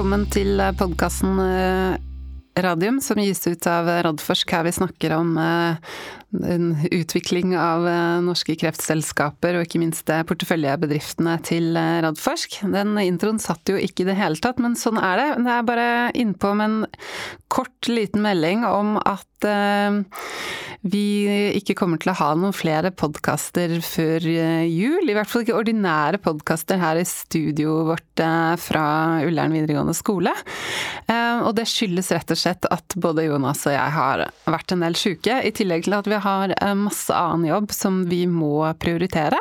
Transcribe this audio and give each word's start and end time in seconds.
velkommen 0.00 0.22
til 0.32 0.56
podkasten 0.80 1.36
Radium, 2.56 3.02
som 3.04 3.18
gis 3.20 3.42
ut 3.44 3.66
av 3.68 3.84
Radforsk, 4.06 4.54
her 4.56 4.64
vi 4.64 4.72
snakker 4.72 5.12
om 5.12 5.34
utvikling 6.88 7.52
av 7.60 7.84
norske 8.24 8.56
kreftselskaper, 8.62 9.58
og 9.58 9.66
ikke 9.66 9.82
minst 9.82 10.08
porteføljebedriftene 10.08 11.36
til 11.44 11.76
Radforsk. 11.76 12.62
Den 12.72 12.96
introen 13.02 13.42
satt 13.44 13.68
jo 13.68 13.76
ikke 13.76 14.06
i 14.06 14.08
det 14.08 14.16
hele 14.22 14.40
tatt, 14.40 14.56
men 14.64 14.72
sånn 14.72 14.96
er 14.96 15.20
det. 15.20 15.28
Det 15.44 15.52
er 15.58 15.68
bare 15.68 15.88
innpå 16.16 16.54
med 16.56 16.70
en 16.70 16.80
kort, 17.52 17.76
liten 17.92 18.24
melding 18.24 18.64
om 18.64 18.96
at 19.04 19.28
vi 20.80 21.04
ikke 21.58 21.74
kommer 21.76 22.00
til 22.00 22.12
å 22.12 22.16
ha 22.16 22.28
noen 22.38 22.54
flere 22.56 22.88
podkaster 22.96 23.74
før 23.84 24.24
jul. 24.24 25.04
I 25.04 25.16
hvert 25.16 25.28
fall 25.28 25.44
ikke 25.44 25.58
ordinære 25.58 26.20
podkaster 26.24 26.80
her 26.80 27.00
i 27.00 27.04
studioet 27.08 27.88
vårt 27.90 28.22
fra 28.62 28.84
Ullern 29.26 29.52
videregående 29.56 29.96
skole. 29.96 30.32
Og 31.10 31.52
det 31.58 31.66
skyldes 31.68 32.10
rett 32.16 32.32
og 32.32 32.40
slett 32.40 32.68
at 32.72 32.96
både 32.96 33.26
Jonas 33.28 33.66
og 33.68 33.76
jeg 33.76 33.96
har 33.96 34.24
vært 34.48 34.72
en 34.72 34.86
del 34.86 34.96
sjuke, 34.96 35.40
i 35.44 35.52
tillegg 35.56 35.84
til 35.84 35.98
at 35.98 36.08
vi 36.08 36.20
har 36.24 36.56
masse 36.80 37.12
annen 37.12 37.50
jobb 37.50 37.76
som 37.76 38.04
vi 38.08 38.24
må 38.30 38.64
prioritere. 38.80 39.40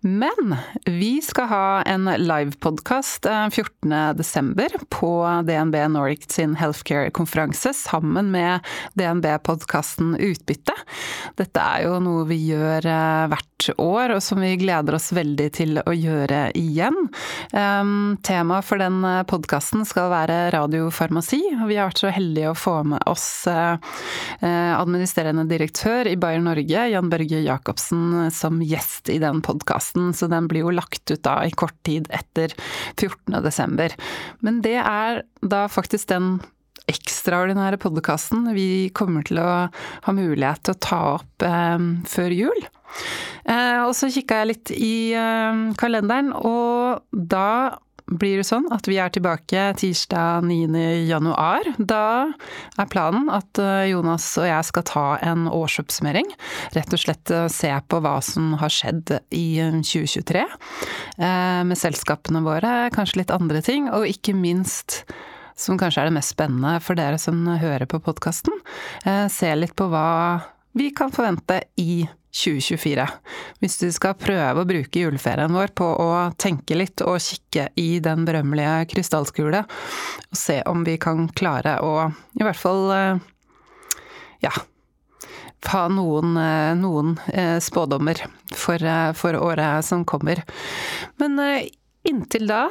Men 0.00 0.56
vi 0.84 1.22
skal 1.22 1.48
ha 1.50 1.82
en 1.82 2.04
livepodkast 2.18 3.26
14.12. 3.26 4.84
på 4.90 5.10
DNB 5.46 5.76
Nordic 5.94 6.26
sin 6.32 6.56
healthcare-konferanse 6.56 7.72
sammen 7.76 8.30
med 8.34 8.60
DNB-podkasten 8.98 10.16
Utbytte. 10.16 10.74
Dette 11.36 11.60
er 11.60 11.86
jo 11.86 12.00
noe 12.02 12.26
vi 12.28 12.38
gjør 12.50 12.86
hvert 13.32 13.68
år, 13.80 14.16
og 14.16 14.22
som 14.22 14.40
vi 14.42 14.52
gleder 14.60 14.98
oss 14.98 15.12
veldig 15.16 15.48
til 15.56 15.80
å 15.80 15.92
gjøre 15.96 16.50
igjen. 16.58 16.96
Temaet 17.50 18.66
for 18.68 18.82
den 18.82 19.00
podkasten 19.30 19.86
skal 19.88 20.10
være 20.12 20.50
radiofarmasi. 20.54 21.40
Vi 21.66 21.78
har 21.78 21.88
vært 21.88 22.02
så 22.04 22.12
heldige 22.12 22.52
å 22.52 22.58
få 22.58 22.82
med 22.92 23.02
oss 23.08 23.46
administrerende 24.40 25.46
direktør 25.50 26.10
i 26.10 26.16
Bayer 26.20 26.42
Norge, 26.44 26.86
Jan 26.92 27.10
Børge 27.12 27.40
Jacobsen, 27.46 28.30
som 28.34 28.60
gjest 28.64 29.10
i 29.12 29.20
den 29.22 29.40
podkasten. 29.44 29.75
Så 30.16 30.28
den 30.32 30.48
blir 30.50 30.66
jo 30.66 30.74
lagt 30.74 31.10
ut 31.10 31.22
da 31.26 31.38
i 31.46 31.54
kort 31.54 31.76
tid 31.86 32.10
etter 32.14 32.54
14.12. 32.96 33.96
Men 34.46 34.60
det 34.64 34.78
er 34.82 35.24
da 35.42 35.66
faktisk 35.72 36.10
den 36.12 36.36
ekstraordinære 36.90 37.80
podkasten 37.82 38.44
vi 38.54 38.88
kommer 38.94 39.26
til 39.26 39.40
å 39.42 39.50
ha 39.72 40.14
mulighet 40.14 40.62
til 40.66 40.76
å 40.76 40.82
ta 40.86 41.00
opp 41.16 41.46
eh, 41.46 41.86
før 42.06 42.34
jul. 42.34 42.66
Eh, 43.46 43.80
og 43.82 43.92
så 43.98 44.10
kikka 44.12 44.42
jeg 44.42 44.50
litt 44.52 44.72
i 44.76 44.96
eh, 45.18 45.64
kalenderen, 45.80 46.32
og 46.36 47.02
da 47.10 47.78
blir 48.06 48.38
det 48.38 48.46
sånn 48.46 48.68
at 48.74 48.86
vi 48.86 48.98
er 49.02 49.10
tilbake 49.14 49.62
tirsdag 49.80 50.46
9. 50.46 50.78
januar. 51.08 51.66
Da 51.78 52.30
er 52.78 52.90
planen 52.92 53.28
at 53.32 53.58
Jonas 53.90 54.28
og 54.38 54.46
jeg 54.46 54.68
skal 54.68 54.86
ta 54.86 55.06
en 55.26 55.46
årsoppsummering. 55.50 56.28
Rett 56.76 56.94
og 56.94 57.02
slett 57.02 57.32
se 57.52 57.72
på 57.90 58.00
hva 58.04 58.16
som 58.24 58.54
har 58.60 58.72
skjedd 58.72 59.16
i 59.34 59.58
2023 59.82 60.44
med 61.18 61.78
selskapene 61.78 62.44
våre, 62.46 62.74
kanskje 62.94 63.24
litt 63.24 63.34
andre 63.34 63.62
ting, 63.64 63.90
og 63.90 64.06
ikke 64.08 64.36
minst 64.38 65.02
som 65.58 65.78
kanskje 65.80 66.04
er 66.04 66.10
det 66.10 66.18
mest 66.18 66.34
spennende 66.36 66.76
for 66.84 66.98
dere 66.98 67.18
som 67.18 67.42
hører 67.48 67.88
på 67.90 68.02
podkasten, 68.04 68.54
se 69.32 69.50
litt 69.56 69.74
på 69.78 69.88
hva 69.90 70.06
vi 70.76 70.90
kan 70.94 71.12
forvente 71.14 71.62
i 71.80 72.04
2024. 72.36 73.06
Hvis 73.62 73.78
du 73.80 73.86
skal 73.94 74.16
prøve 74.20 74.62
å 74.62 74.68
bruke 74.68 75.02
juleferien 75.02 75.54
vår 75.56 75.72
på 75.78 75.88
å 76.02 76.10
tenke 76.40 76.76
litt 76.78 77.02
og 77.06 77.18
kikke 77.22 77.70
i 77.80 77.98
den 78.04 78.26
berømmelige 78.28 78.90
krystallskule, 78.92 79.64
og 79.64 80.38
se 80.38 80.60
om 80.68 80.84
vi 80.86 80.98
kan 81.00 81.26
klare 81.36 81.78
å 81.84 82.10
i 82.36 82.44
hvert 82.44 82.60
fall 82.60 82.90
ja 84.44 84.52
ha 85.66 85.80
noen, 85.90 86.36
noen 86.78 87.16
spådommer 87.64 88.20
for, 88.54 88.82
for 89.18 89.38
året 89.40 89.82
som 89.88 90.04
kommer. 90.06 90.44
Men 91.18 91.40
Inntil 92.06 92.46
da 92.46 92.68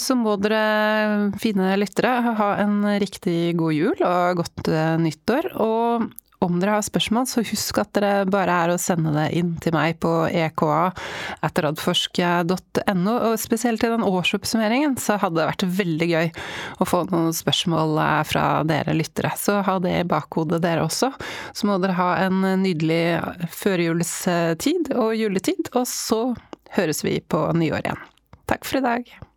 så 0.00 0.16
må 0.18 0.34
dere 0.42 1.30
fine 1.38 1.68
lyttere 1.78 2.34
ha 2.34 2.48
en 2.58 2.82
riktig 2.98 3.54
god 3.60 3.76
jul 3.76 4.02
og 4.06 4.40
godt 4.40 4.70
nyttår. 5.04 5.52
Og 5.62 6.08
om 6.40 6.56
dere 6.60 6.70
har 6.78 6.82
spørsmål, 6.84 7.26
så 7.28 7.42
husk 7.44 7.78
at 7.82 7.90
dere 7.96 8.24
bare 8.30 8.52
er 8.64 8.68
å 8.72 8.78
sende 8.80 9.10
det 9.12 9.26
inn 9.36 9.56
til 9.60 9.72
meg 9.76 9.98
på 10.00 10.26
eka.radforsk.no. 10.28 13.14
Og 13.28 13.38
spesielt 13.40 13.84
i 13.84 13.92
den 13.92 14.04
årsoppsummeringen 14.08 14.96
så 15.00 15.16
hadde 15.20 15.40
det 15.40 15.50
vært 15.50 15.64
veldig 15.80 16.08
gøy 16.10 16.28
å 16.80 16.84
få 16.88 16.98
noen 17.12 17.32
spørsmål 17.36 17.90
fra 18.28 18.44
dere 18.68 18.92
lyttere. 18.96 19.30
Så 19.36 19.52
ha 19.66 19.74
det 19.84 19.94
i 20.00 20.08
bakhodet 20.08 20.62
dere 20.64 20.82
også. 20.88 21.08
Så 21.52 21.62
må 21.68 21.74
dere 21.82 22.00
ha 22.00 22.10
en 22.24 22.36
nydelig 22.64 23.04
førjulstid 23.60 24.84
og 24.96 25.10
juletid, 25.20 25.64
og 25.74 25.84
så 25.88 26.20
høres 26.76 27.04
vi 27.04 27.20
på 27.20 27.52
nyår 27.52 27.80
igjen. 27.84 28.00
Takk 28.50 28.64
for 28.66 28.76
i 28.80 28.86
dag. 28.86 29.29